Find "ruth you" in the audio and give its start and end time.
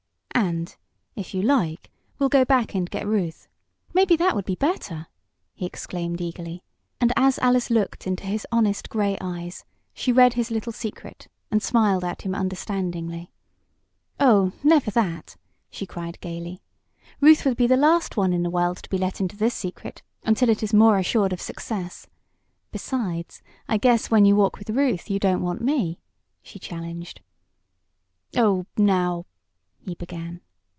24.71-25.19